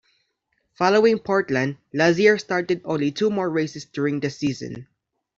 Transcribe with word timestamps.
Following 0.73 1.19
Portland, 1.19 1.77
Lazier 1.93 2.39
started 2.39 2.81
only 2.85 3.11
two 3.11 3.29
more 3.29 3.51
races 3.51 3.85
during 3.85 4.19
the 4.19 4.31
season. 4.31 4.87